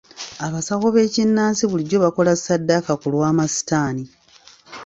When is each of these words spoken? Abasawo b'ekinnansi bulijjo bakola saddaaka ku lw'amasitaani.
Abasawo 0.45 0.87
b'ekinnansi 0.95 1.63
bulijjo 1.71 1.97
bakola 2.05 2.31
saddaaka 2.35 2.91
ku 3.01 3.07
lw'amasitaani. 3.13 4.03